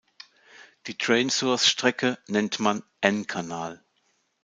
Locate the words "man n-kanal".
2.59-3.83